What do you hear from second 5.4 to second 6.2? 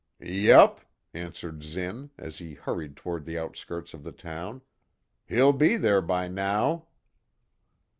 be there